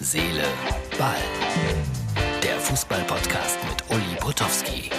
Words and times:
Seele, 0.00 0.44
Ball. 0.96 1.16
Der 2.40 2.56
Fußball-Podcast 2.60 3.58
mit 3.68 3.82
Uli 3.90 4.16
Potowski. 4.20 4.90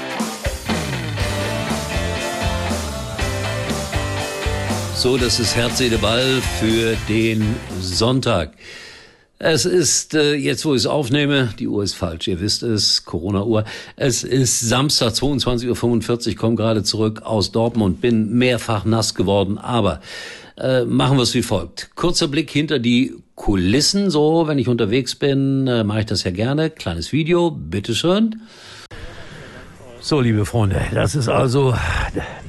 So, 4.96 5.16
das 5.16 5.40
ist 5.40 5.56
Herz, 5.56 5.78
Seele, 5.78 6.00
Ball 6.00 6.42
für 6.60 6.98
den 7.08 7.56
Sonntag. 7.80 8.56
Es 9.38 9.64
ist, 9.64 10.16
äh, 10.16 10.34
jetzt 10.34 10.66
wo 10.66 10.74
ich 10.74 10.82
es 10.82 10.86
aufnehme, 10.86 11.54
die 11.58 11.70
Uhr 11.70 11.82
ist 11.82 11.94
falsch, 11.94 12.28
ihr 12.28 12.42
wisst 12.42 12.62
es, 12.62 13.06
Corona-Uhr. 13.06 13.64
Es 13.96 14.26
ist 14.26 14.60
Samstag, 14.60 15.14
22.45 15.14 16.32
Uhr, 16.32 16.36
komme 16.36 16.56
gerade 16.56 16.84
zurück 16.84 17.22
aus 17.22 17.54
Dortmund, 17.54 18.02
bin 18.02 18.34
mehrfach 18.34 18.84
nass 18.84 19.16
geworden, 19.16 19.58
aber 19.58 20.02
äh, 20.58 20.84
machen 20.84 21.16
wir 21.16 21.24
es 21.24 21.34
wie 21.34 21.42
folgt. 21.42 21.92
Kurzer 21.96 22.28
Blick 22.28 22.52
hinter 22.52 22.80
die 22.80 23.16
Kulissen, 23.40 24.10
so, 24.10 24.50
wenn 24.50 24.60
ich 24.60 24.68
unterwegs 24.68 25.16
bin, 25.16 25.66
äh, 25.66 25.86
mache 25.86 26.02
ich 26.02 26.06
das 26.06 26.26
ja 26.26 26.32
gerne. 26.32 26.70
Kleines 26.70 27.14
Video, 27.14 27.52
bitteschön. 27.52 28.42
So, 30.02 30.20
liebe 30.20 30.46
Freunde, 30.46 30.82
das 30.94 31.16
ist 31.16 31.30
also 31.30 31.74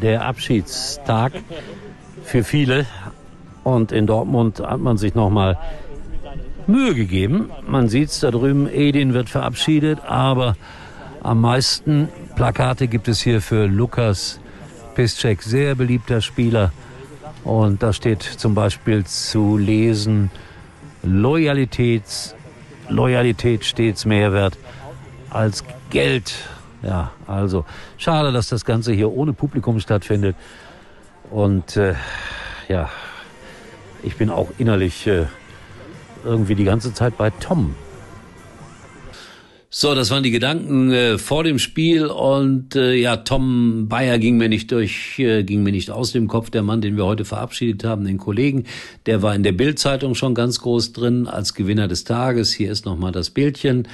der 0.03 0.25
Abschiedstag 0.27 1.33
für 2.25 2.43
viele. 2.43 2.87
Und 3.63 3.93
in 3.93 4.09
Dortmund 4.09 4.59
hat 4.59 4.81
man 4.81 4.99
sich 4.99 5.15
nochmal 5.15 5.57
Mühe 6.67 6.97
gegeben. 6.97 7.51
Man 7.69 7.89
sieht's 7.89 8.19
da 8.19 8.33
drüben, 8.33 8.69
Edin 8.69 9.15
wird 9.15 9.29
verabschiedet, 9.29 10.01
aber 10.05 10.57
am 11.23 11.41
meisten 11.41 12.09
Plakate 12.35 12.89
gibt 12.89 13.07
es 13.07 13.21
hier 13.21 13.41
für 13.41 13.67
Lukas 13.67 14.41
Piszczek, 14.97 15.41
sehr 15.43 15.77
beliebter 15.77 16.21
Spieler. 16.21 16.73
Und 17.45 17.81
da 17.81 17.93
steht 17.93 18.23
zum 18.25 18.57
Beispiel 18.57 19.05
zu 19.07 19.57
lesen, 19.57 20.33
Loyalitäts, 21.03 22.35
Loyalität 22.89 23.65
stets 23.65 24.05
mehr 24.05 24.33
wert 24.33 24.59
als 25.31 25.65
Geld. 25.91 26.35
Ja, 26.83 27.13
also 27.27 27.65
schade, 27.99 28.33
dass 28.33 28.49
das 28.49 28.65
Ganze 28.65 28.93
hier 28.93 29.11
ohne 29.11 29.33
Publikum 29.33 29.81
stattfindet. 29.81 30.37
Und 31.31 31.77
äh, 31.77 31.95
ja, 32.69 32.91
ich 34.03 34.17
bin 34.17 34.31
auch 34.31 34.49
innerlich 34.59 35.07
äh, 35.07 35.27
irgendwie 36.25 36.55
die 36.55 36.65
ganze 36.65 36.93
Zeit 36.95 37.17
bei 37.17 37.31
Tom. 37.31 37.75
So, 39.73 39.95
das 39.95 40.11
waren 40.11 40.25
die 40.25 40.33
Gedanken 40.33 40.91
äh, 40.91 41.17
vor 41.17 41.45
dem 41.45 41.61
Spiel 41.61 42.07
und 42.07 42.75
äh, 42.75 42.95
ja, 42.95 43.19
Tom 43.19 43.87
Bayer 43.89 44.19
ging 44.19 44.37
mir 44.37 44.49
nicht 44.49 44.73
durch, 44.73 45.17
äh, 45.21 45.45
ging 45.45 45.63
mir 45.63 45.71
nicht 45.71 45.93
aus 45.93 46.11
dem 46.11 46.27
Kopf. 46.27 46.51
Der 46.51 46.65
Mann, 46.65 46.81
den 46.81 46.97
wir 46.97 47.07
heute 47.07 47.25
verabschiedet 47.25 47.85
haben, 47.85 48.05
den 48.05 48.19
Kollegen, 48.19 48.65
der 49.07 49.23
war 49.23 49.33
in 49.33 49.45
der 49.45 49.53
Bildzeitung 49.53 50.17
schon 50.17 50.35
ganz 50.35 50.59
groß 50.59 50.93
drin 50.93 51.29
als 51.29 51.55
Gewinner 51.55 51.87
des 51.87 52.03
Tages. 52.03 52.53
Hier 52.53 52.73
ist 52.73 52.85
nochmal 52.85 53.13
das 53.13 53.31
Bildchen 53.31 53.87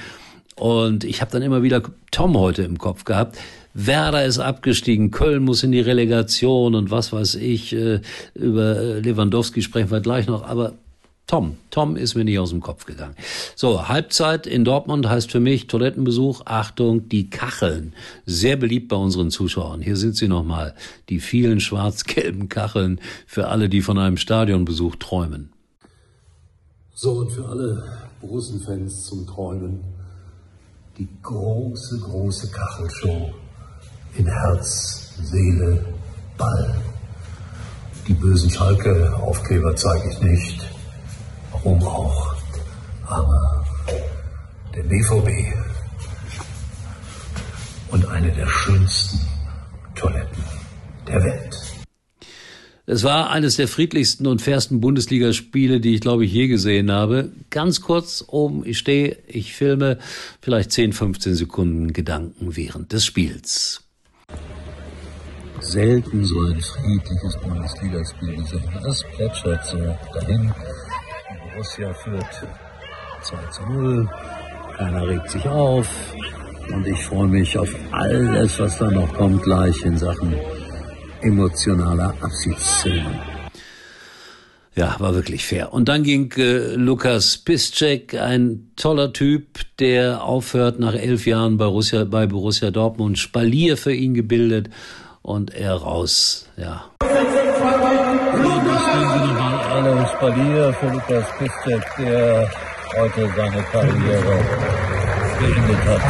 und 0.55 1.03
ich 1.03 1.21
habe 1.21 1.31
dann 1.31 1.43
immer 1.43 1.61
wieder 1.61 1.83
Tom 2.09 2.35
heute 2.35 2.63
im 2.63 2.79
Kopf 2.79 3.03
gehabt. 3.03 3.37
Werder 3.75 4.25
ist 4.25 4.39
abgestiegen, 4.39 5.11
Köln 5.11 5.43
muss 5.43 5.61
in 5.61 5.71
die 5.71 5.79
Relegation 5.79 6.73
und 6.73 6.89
was 6.89 7.13
weiß 7.13 7.35
ich. 7.35 7.73
Äh, 7.73 8.01
über 8.33 8.79
äh, 8.79 8.99
Lewandowski 9.01 9.61
sprechen 9.61 9.91
wir 9.91 10.01
gleich 10.01 10.25
noch, 10.25 10.43
aber 10.43 10.73
Tom. 11.27 11.57
Tom 11.71 11.97
ist 11.97 12.15
mir 12.15 12.23
nicht 12.23 12.39
aus 12.39 12.51
dem 12.51 12.61
Kopf 12.61 12.85
gegangen. 12.85 13.15
So, 13.53 13.89
Halbzeit 13.89 14.47
in 14.47 14.63
Dortmund 14.63 15.09
heißt 15.09 15.29
für 15.29 15.41
mich 15.41 15.67
Toilettenbesuch. 15.67 16.43
Achtung, 16.45 17.09
die 17.09 17.29
Kacheln. 17.29 17.93
Sehr 18.25 18.55
beliebt 18.55 18.87
bei 18.87 18.95
unseren 18.95 19.29
Zuschauern. 19.29 19.81
Hier 19.81 19.97
sind 19.97 20.15
sie 20.15 20.29
nochmal. 20.29 20.73
Die 21.09 21.19
vielen 21.19 21.59
schwarz-gelben 21.59 22.47
Kacheln 22.47 23.01
für 23.27 23.49
alle, 23.49 23.67
die 23.67 23.81
von 23.81 23.97
einem 23.97 24.15
Stadionbesuch 24.15 24.95
träumen. 24.95 25.51
So, 26.95 27.11
und 27.11 27.31
für 27.33 27.45
alle 27.45 27.83
Borussen-Fans 28.21 29.05
zum 29.05 29.27
Träumen. 29.27 29.81
Die 30.97 31.09
große, 31.23 31.99
große 31.99 32.49
Kachelshow 32.51 33.33
in 34.15 34.27
Herz, 34.27 35.13
Seele, 35.21 35.85
Ball. 36.37 36.81
Die 38.07 38.13
bösen 38.13 38.49
Schalke-Aufkleber 38.49 39.75
zeige 39.75 40.09
ich 40.09 40.21
nicht 40.21 40.76
Auch? 41.67 42.35
Aber 43.05 43.65
der 44.73 44.83
BVB 44.83 45.53
und 47.89 48.05
eine 48.07 48.31
der 48.31 48.47
schönsten 48.47 49.19
Toiletten 49.95 50.43
der 51.07 51.23
Welt. 51.23 51.57
Es 52.85 53.03
war 53.03 53.31
eines 53.31 53.57
der 53.57 53.67
friedlichsten 53.67 54.27
und 54.27 54.41
fairsten 54.41 54.79
Bundesligaspiele, 54.79 55.81
die 55.81 55.95
ich 55.95 56.01
glaube 56.01 56.23
ich 56.23 56.31
je 56.31 56.47
gesehen 56.47 56.89
habe. 56.89 57.31
Ganz 57.49 57.81
kurz 57.81 58.23
oben, 58.27 58.65
ich 58.65 58.77
stehe, 58.77 59.17
ich 59.27 59.53
filme 59.53 59.97
vielleicht 60.41 60.71
10, 60.71 60.93
15 60.93 61.35
Sekunden 61.35 61.91
Gedanken 61.91 62.55
während 62.55 62.93
des 62.93 63.03
Spiels. 63.03 63.81
Selten 65.59 66.23
so 66.23 66.39
ein 66.45 66.61
friedliches 66.61 67.37
Bundesligaspiel 67.43 68.37
gesehen. 68.37 68.63
Das 68.81 69.03
plätschert 69.15 69.65
so 69.65 69.77
dahin. 70.13 70.53
Borussia 71.57 71.91
führt 71.91 72.47
2 73.23 73.37
zu 73.49 73.63
0. 73.63 74.07
Keiner 74.77 75.07
regt 75.07 75.27
sich 75.31 75.43
auf. 75.49 75.87
Und 76.71 76.85
ich 76.85 77.03
freue 77.03 77.27
mich 77.27 77.57
auf 77.57 77.73
alles, 77.91 78.59
was 78.59 78.77
da 78.77 78.91
noch 78.91 79.11
kommt, 79.15 79.41
gleich 79.41 79.83
in 79.83 79.97
Sachen 79.97 80.35
emotionaler 81.21 82.13
Abschiedsszenen. 82.21 83.19
Ja, 84.75 84.97
war 84.99 85.15
wirklich 85.15 85.47
fair. 85.47 85.73
Und 85.73 85.89
dann 85.89 86.03
ging 86.03 86.31
äh, 86.37 86.75
Lukas 86.75 87.39
Piszczek, 87.39 88.13
ein 88.13 88.69
toller 88.75 89.11
Typ, 89.11 89.61
der 89.79 90.23
aufhört 90.23 90.79
nach 90.79 90.93
elf 90.93 91.25
Jahren 91.25 91.57
bei 91.57 91.65
Borussia, 91.65 92.03
bei 92.03 92.27
Borussia 92.27 92.69
Dortmund, 92.69 93.17
Spalier 93.17 93.77
für 93.77 93.93
ihn 93.93 94.13
gebildet 94.13 94.69
und 95.23 95.55
er 95.55 95.73
raus. 95.73 96.47
Ja. 96.55 96.91
Alle 99.77 100.07
Spalier 100.07 100.73
für 100.73 100.87
Lukas 100.87 101.25
Piszczek, 101.37 101.83
der 101.99 102.49
heute 102.97 103.29
seine 103.35 103.61
Karriere 103.61 104.43
beendet 105.39 105.85
hat. 105.85 106.01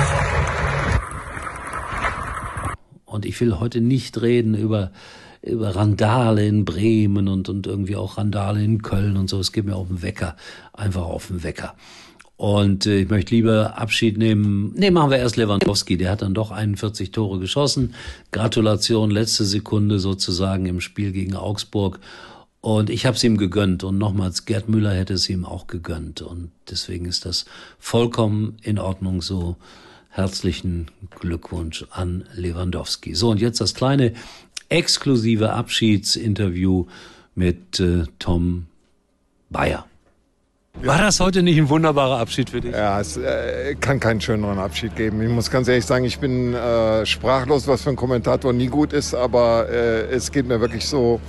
Und 3.03 3.25
ich 3.25 3.41
will 3.41 3.59
heute 3.59 3.81
nicht 3.81 4.21
reden 4.21 4.55
über 4.55 4.91
über 5.41 5.75
Randale 5.75 6.47
in 6.47 6.63
Bremen 6.63 7.27
und, 7.27 7.49
und 7.49 7.67
irgendwie 7.67 7.97
auch 7.97 8.17
Randale 8.17 8.63
in 8.63 8.81
Köln 8.81 9.17
und 9.17 9.29
so. 9.29 9.37
Es 9.37 9.51
geht 9.51 9.65
mir 9.65 9.75
auf 9.75 9.89
den 9.89 10.01
Wecker, 10.01 10.37
einfach 10.71 11.03
auf 11.03 11.27
den 11.27 11.43
Wecker. 11.43 11.75
Und 12.37 12.85
äh, 12.85 13.01
ich 13.01 13.09
möchte 13.09 13.35
lieber 13.35 13.77
Abschied 13.77 14.17
nehmen. 14.17 14.71
Nee, 14.77 14.91
machen 14.91 15.11
wir 15.11 15.17
erst 15.17 15.35
Lewandowski. 15.35 15.97
Der 15.97 16.11
hat 16.11 16.21
dann 16.21 16.33
doch 16.33 16.51
41 16.51 17.11
Tore 17.11 17.37
geschossen. 17.37 17.95
Gratulation, 18.31 19.11
letzte 19.11 19.43
Sekunde 19.43 19.99
sozusagen 19.99 20.67
im 20.67 20.79
Spiel 20.79 21.11
gegen 21.11 21.35
Augsburg. 21.35 21.99
Und 22.67 22.89
ich 22.89 23.05
habe 23.05 23.15
es 23.15 23.23
ihm 23.23 23.37
gegönnt. 23.37 23.85
Und 23.85 23.97
nochmals, 23.97 24.43
Gerd 24.43 24.67
Müller 24.67 24.93
hätte 24.93 25.13
es 25.13 25.29
ihm 25.29 25.45
auch 25.45 25.67
gegönnt. 25.67 26.21
Und 26.21 26.51
deswegen 26.69 27.05
ist 27.05 27.25
das 27.25 27.45
vollkommen 27.79 28.57
in 28.61 28.77
Ordnung 28.77 29.21
so. 29.21 29.55
Herzlichen 30.09 30.91
Glückwunsch 31.17 31.85
an 31.91 32.25
Lewandowski. 32.35 33.15
So, 33.15 33.29
und 33.29 33.39
jetzt 33.39 33.61
das 33.61 33.73
kleine 33.73 34.11
exklusive 34.67 35.53
Abschiedsinterview 35.53 36.87
mit 37.35 37.79
äh, 37.79 38.03
Tom 38.19 38.65
Bayer. 39.49 39.85
War 40.81 40.97
das 40.97 41.21
heute 41.21 41.43
nicht 41.43 41.57
ein 41.57 41.69
wunderbarer 41.69 42.19
Abschied 42.19 42.49
für 42.49 42.59
dich? 42.59 42.73
Ja, 42.73 42.99
es 42.99 43.15
äh, 43.15 43.75
kann 43.75 44.01
keinen 44.01 44.19
schöneren 44.19 44.59
Abschied 44.59 44.93
geben. 44.97 45.21
Ich 45.21 45.29
muss 45.29 45.49
ganz 45.49 45.69
ehrlich 45.69 45.85
sagen, 45.85 46.03
ich 46.03 46.19
bin 46.19 46.53
äh, 46.53 47.05
sprachlos, 47.05 47.65
was 47.65 47.83
für 47.83 47.91
ein 47.91 47.95
Kommentator 47.95 48.51
nie 48.51 48.67
gut 48.67 48.91
ist, 48.91 49.15
aber 49.15 49.69
äh, 49.69 50.07
es 50.09 50.33
geht 50.33 50.45
mir 50.45 50.59
wirklich 50.59 50.85
so, 50.85 51.21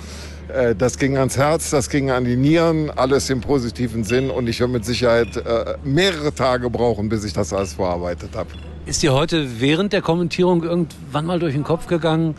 das 0.77 0.97
ging 0.97 1.17
ans 1.17 1.37
Herz, 1.37 1.69
das 1.69 1.89
ging 1.89 2.09
an 2.11 2.25
die 2.25 2.35
Nieren, 2.35 2.89
alles 2.89 3.29
im 3.29 3.41
positiven 3.41 4.03
Sinn 4.03 4.29
und 4.29 4.47
ich 4.47 4.59
werde 4.59 4.73
mit 4.73 4.85
Sicherheit 4.85 5.37
äh, 5.37 5.75
mehrere 5.83 6.33
Tage 6.33 6.69
brauchen, 6.69 7.09
bis 7.09 7.23
ich 7.23 7.33
das 7.33 7.53
alles 7.53 7.73
verarbeitet 7.73 8.35
habe. 8.35 8.49
Ist 8.85 9.03
dir 9.03 9.13
heute 9.13 9.61
während 9.61 9.93
der 9.93 10.01
Kommentierung 10.01 10.63
irgendwann 10.63 11.25
mal 11.25 11.39
durch 11.39 11.53
den 11.53 11.63
Kopf 11.63 11.87
gegangen, 11.87 12.35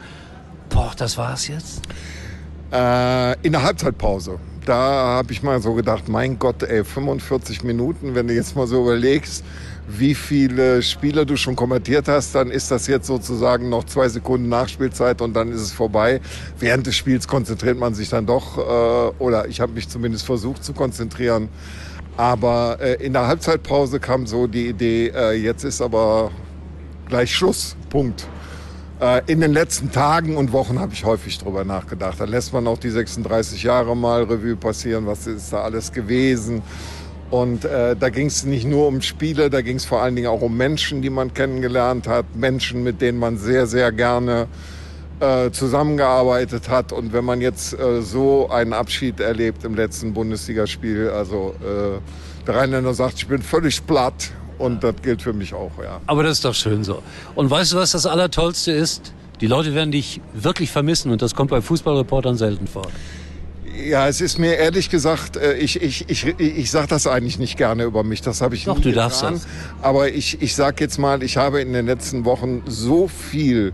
boah, 0.69 0.93
das 0.97 1.17
war's 1.17 1.47
jetzt? 1.49 1.83
Äh, 2.73 3.39
in 3.43 3.53
der 3.53 3.63
Halbzeitpause 3.63 4.39
da 4.71 5.17
habe 5.17 5.33
ich 5.33 5.43
mal 5.43 5.61
so 5.61 5.75
gedacht, 5.75 6.09
mein 6.09 6.39
Gott, 6.39 6.63
ey, 6.63 6.85
45 6.85 7.65
Minuten, 7.65 8.15
wenn 8.15 8.29
du 8.29 8.35
jetzt 8.35 8.55
mal 8.55 8.69
so 8.69 8.81
überlegst, 8.83 9.45
wie 9.89 10.15
viele 10.15 10.81
Spieler 10.81 11.25
du 11.25 11.37
schon 11.37 11.57
kommentiert 11.57 12.07
hast, 12.07 12.37
dann 12.37 12.53
ist 12.53 12.71
das 12.71 12.87
jetzt 12.87 13.09
sozusagen 13.09 13.69
noch 13.69 13.83
zwei 13.83 14.09
Sekunden 14.09 14.49
Nachspielzeit 14.49 15.23
und 15.23 15.35
dann 15.35 15.51
ist 15.51 15.63
es 15.63 15.73
vorbei. 15.73 16.21
Während 16.61 16.87
des 16.87 16.95
Spiels 16.95 17.27
konzentriert 17.27 17.81
man 17.81 17.95
sich 17.95 18.11
dann 18.11 18.27
doch, 18.27 18.59
äh, 18.59 19.13
oder 19.19 19.49
ich 19.49 19.61
habe 19.61 19.73
mich 19.73 19.89
zumindest 19.89 20.25
versucht 20.25 20.63
zu 20.63 20.73
konzentrieren. 20.73 21.49
Aber 22.17 22.79
äh, 22.81 23.05
in 23.05 23.13
der 23.13 23.27
Halbzeitpause 23.27 23.99
kam 23.99 24.29
so 24.29 24.47
die 24.47 24.69
Idee, 24.69 25.09
äh, 25.09 25.33
jetzt 25.33 25.65
ist 25.65 25.83
aber 25.83 26.31
gleich 27.09 27.35
Schluss, 27.35 27.75
Punkt. 27.89 28.29
Äh, 29.01 29.23
in 29.27 29.41
den 29.41 29.53
letzten 29.53 29.91
Tagen 29.91 30.37
und 30.37 30.53
Wochen 30.53 30.79
habe 30.79 30.93
ich 30.93 31.05
häufig 31.05 31.39
drüber 31.39 31.65
nachgedacht. 31.65 32.21
Da 32.21 32.25
lässt 32.25 32.53
man 32.53 32.67
auch 32.67 32.79
die 32.79 32.91
36 32.91 33.63
Jahre 33.63 33.97
mal 33.97 34.25
Revue 34.25 34.57
passieren, 34.57 35.07
was 35.07 35.27
ist 35.27 35.53
da 35.53 35.63
alles 35.63 35.93
gewesen. 35.93 36.63
Und 37.31 37.65
äh, 37.65 37.97
da 37.97 38.11
ging 38.11 38.27
es 38.27 38.45
nicht 38.45 38.67
nur 38.67 38.89
um 38.89 39.01
Spiele, 39.01 39.49
da 39.49 39.63
ging 39.63 39.77
es 39.77 39.85
vor 39.85 40.03
allen 40.03 40.17
Dingen 40.17 40.27
auch 40.27 40.43
um 40.43 40.57
Menschen, 40.57 41.01
die 41.01 41.11
man 41.11 41.33
kennengelernt 41.33 42.09
hat, 42.09 42.27
Menschen, 42.35 42.83
mit 42.83 43.01
denen 43.01 43.19
man 43.19 43.39
sehr, 43.39 43.67
sehr 43.67 43.93
gerne 43.93 44.49
äh, 45.21 45.51
zusammengearbeitet 45.51 46.69
hat. 46.69 46.93
Und 46.93 47.13
wenn 47.13 47.25
man 47.25 47.41
jetzt 47.41 47.79
äh, 47.79 48.03
so 48.03 48.51
einen 48.51 48.73
Abschied 48.73 49.21
erlebt 49.21 49.65
im 49.65 49.77
letzten 49.77 50.13
Bundesligaspiel, 50.13 51.09
also 51.09 51.55
äh, 51.61 52.01
der 52.47 52.55
Rheinländer 52.55 52.93
sagt, 52.93 53.15
ich 53.15 53.29
bin 53.29 53.41
völlig 53.41 53.87
platt. 53.87 54.33
Und 54.61 54.85
das 54.85 54.95
gilt 55.03 55.23
für 55.23 55.33
mich 55.33 55.55
auch, 55.55 55.73
ja. 55.83 56.01
Aber 56.07 56.23
das 56.23 56.33
ist 56.33 56.45
doch 56.45 56.55
schön 56.55 56.85
so. 56.85 57.03
Und 57.35 57.51
weißt 57.51 57.73
du, 57.73 57.77
was 57.77 57.93
das 57.93 58.05
Allertollste 58.05 58.73
ist? 58.73 59.15
Die 59.41 59.47
Leute 59.47 59.75
werden 59.75 59.91
dich 59.91 60.21
wirklich 60.35 60.71
vermissen 60.71 61.11
und 61.11 61.23
das 61.23 61.35
kommt 61.35 61.51
bei 61.51 61.63
Fußballreportern 61.63 62.37
selten 62.37 62.67
vor. 62.67 62.87
Ja, 63.89 64.07
es 64.07 64.21
ist 64.21 64.39
mir 64.39 64.57
ehrlich 64.57 64.91
gesagt, 64.91 65.39
äh, 65.39 65.55
ich, 65.55 65.81
ich, 65.81 66.11
ich, 66.11 66.27
ich 66.39 66.71
sage 66.71 66.89
das 66.89 67.07
eigentlich 67.07 67.39
nicht 67.39 67.57
gerne 67.57 67.85
über 67.85 68.05
mich. 68.05 68.21
Das 68.21 68.43
habe 68.43 68.55
ich 68.55 68.65
Doch, 68.65 68.77
nie 68.77 68.83
du 68.83 68.89
getan. 68.91 69.05
darfst 69.05 69.23
das. 69.23 69.47
Aber 69.81 70.11
ich, 70.11 70.43
ich 70.43 70.55
sage 70.55 70.85
jetzt 70.85 70.99
mal, 70.99 71.23
ich 71.23 71.39
habe 71.39 71.63
in 71.63 71.73
den 71.73 71.87
letzten 71.87 72.27
Wochen 72.27 72.63
so 72.67 73.09
viel 73.09 73.73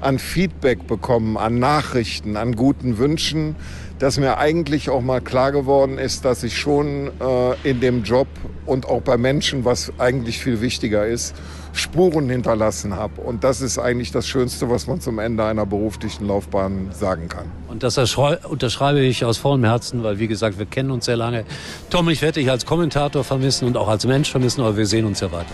an 0.00 0.18
Feedback 0.18 0.86
bekommen, 0.86 1.36
an 1.36 1.58
Nachrichten, 1.58 2.36
an 2.36 2.54
guten 2.56 2.98
Wünschen, 2.98 3.56
dass 3.98 4.18
mir 4.18 4.38
eigentlich 4.38 4.90
auch 4.90 5.00
mal 5.00 5.20
klar 5.20 5.50
geworden 5.50 5.98
ist, 5.98 6.24
dass 6.24 6.42
ich 6.44 6.56
schon 6.56 7.10
äh, 7.20 7.68
in 7.68 7.80
dem 7.80 8.04
Job 8.04 8.28
und 8.64 8.86
auch 8.86 9.02
bei 9.02 9.16
Menschen, 9.16 9.64
was 9.64 9.92
eigentlich 9.98 10.38
viel 10.38 10.60
wichtiger 10.60 11.06
ist, 11.06 11.34
Spuren 11.72 12.30
hinterlassen 12.30 12.94
habe. 12.94 13.20
Und 13.20 13.42
das 13.44 13.60
ist 13.60 13.78
eigentlich 13.78 14.12
das 14.12 14.26
Schönste, 14.26 14.70
was 14.70 14.86
man 14.86 15.00
zum 15.00 15.18
Ende 15.18 15.44
einer 15.44 15.66
beruflichen 15.66 16.26
Laufbahn 16.26 16.90
sagen 16.92 17.28
kann. 17.28 17.46
Und 17.68 17.82
das 17.82 17.96
erschrei- 17.96 18.38
unterschreibe 18.46 19.00
ich 19.00 19.24
aus 19.24 19.36
vollem 19.38 19.64
Herzen, 19.64 20.02
weil 20.04 20.18
wie 20.18 20.28
gesagt, 20.28 20.58
wir 20.58 20.66
kennen 20.66 20.90
uns 20.92 21.04
sehr 21.06 21.16
lange. 21.16 21.44
Tom, 21.90 22.08
ich 22.08 22.22
werde 22.22 22.40
dich 22.40 22.50
als 22.50 22.64
Kommentator 22.64 23.24
vermissen 23.24 23.66
und 23.66 23.76
auch 23.76 23.88
als 23.88 24.06
Mensch 24.06 24.30
vermissen, 24.30 24.60
aber 24.60 24.76
wir 24.76 24.86
sehen 24.86 25.06
uns 25.06 25.20
ja 25.20 25.30
weiter. 25.32 25.46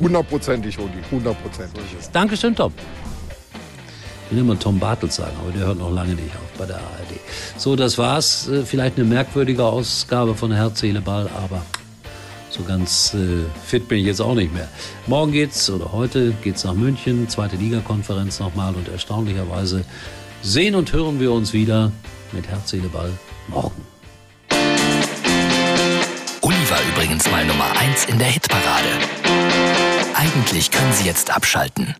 Hundertprozentig, 0.00 0.78
Uli, 0.78 0.90
hundertprozentig. 1.10 1.82
Dankeschön, 2.12 2.54
Tom. 2.54 2.72
Ich 4.26 4.32
will 4.32 4.42
immer 4.42 4.58
Tom 4.58 4.78
Bartels 4.80 5.16
sagen, 5.16 5.36
aber 5.40 5.52
der 5.52 5.66
hört 5.66 5.78
noch 5.78 5.92
lange 5.92 6.14
nicht 6.14 6.34
auf 6.34 6.58
bei 6.58 6.66
der 6.66 6.76
ARD. 6.76 7.20
So, 7.56 7.76
das 7.76 7.96
war's. 7.96 8.48
Äh, 8.48 8.64
Vielleicht 8.64 8.98
eine 8.98 9.06
merkwürdige 9.06 9.64
Ausgabe 9.64 10.34
von 10.34 10.50
Herz, 10.52 10.80
Seele, 10.80 11.00
Ball, 11.00 11.28
aber 11.28 11.64
so 12.50 12.64
ganz 12.64 13.14
äh, 13.14 13.44
fit 13.64 13.86
bin 13.86 13.98
ich 13.98 14.06
jetzt 14.06 14.20
auch 14.20 14.34
nicht 14.34 14.52
mehr. 14.52 14.68
Morgen 15.06 15.30
geht's, 15.30 15.70
oder 15.70 15.92
heute 15.92 16.32
geht's 16.42 16.64
nach 16.64 16.74
München, 16.74 17.28
zweite 17.28 17.56
Ligakonferenz 17.56 18.40
nochmal 18.40 18.74
und 18.74 18.88
erstaunlicherweise 18.88 19.84
sehen 20.42 20.74
und 20.74 20.92
hören 20.92 21.20
wir 21.20 21.30
uns 21.32 21.52
wieder 21.52 21.92
mit 22.32 22.48
Herz, 22.48 22.70
Seele, 22.70 22.88
Ball 22.88 23.12
morgen. 23.48 23.82
Uli 26.40 26.70
war 26.70 26.78
übrigens 26.92 27.30
mal 27.30 27.44
Nummer 27.44 27.70
1 27.78 28.06
in 28.06 28.18
der 28.18 28.28
Hitparade. 28.28 28.88
Eigentlich 30.14 30.70
können 30.70 30.92
Sie 30.92 31.04
jetzt 31.04 31.30
abschalten. 31.30 31.94